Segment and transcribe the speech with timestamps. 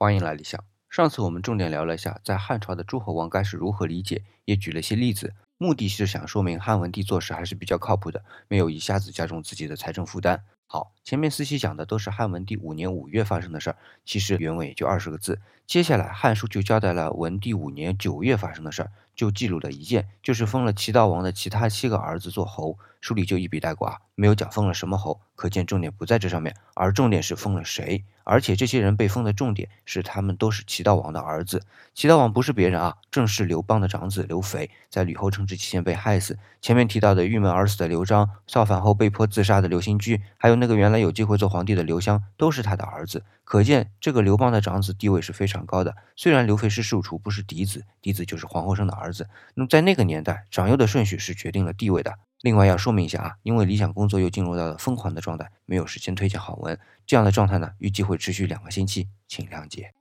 [0.00, 0.62] 欢迎来理想。
[0.88, 10.44] 上次我们重点聊了一下，在汉朝的诸侯王该是如何理解，也举了些例子，目的是想说明汉文帝做事还是比较靠谱的，没有一下子加重自己的财政负担。
[10.68, 15.40] 好，前面四期讲的都是汉文帝五年五月发生的事儿，其实原文也就二十个字。
[15.66, 22.78] 接下来《汉书》就交代了文帝五年九月发生的事儿，就记录了一件，就是封了齐悼王的其他七个儿子做侯。
[23.00, 28.04] 书里就一笔带过啊，没有讲封了什么侯，可见重点不在这上面，而重点是封了谁。
[28.28, 31.62] 而且这些人被封的重点是他们都是齐悼王的儿子。
[31.94, 36.38] 齐悼王不是别人啊，正是刘邦的长子刘肥，在吕后称制期间被害死。
[36.60, 43.24] 前面提到的郁闷而死的刘璋，造反后被迫自杀的刘兴居，还有那个原来有机会做皇帝的刘襄，都是他的儿子。
[43.44, 45.96] 可见这个刘邦的长子地位是非常高的。
[46.14, 49.26] 虽然刘肥是庶出，不是嫡子，嫡子就是皇后生的儿子。
[49.54, 52.18] 那么在那个年代，长幼的顺序是决定了地位的。
[52.40, 56.78] 另外要说明一下啊，因为理想工作又进入到了疯狂的状态，没有时间推荐好文。
[57.06, 59.92] 这样的状态呢，预计会持续两个星期，请谅解。